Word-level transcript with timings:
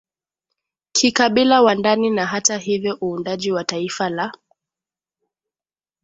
kikabila 0.91 1.61
wa 1.61 1.75
ndani 1.75 2.09
na 2.09 2.25
hata 2.25 2.57
hivyo 2.57 2.97
uundaji 3.01 3.51
wa 3.51 3.63
taifa 3.63 4.09
la 4.09 4.33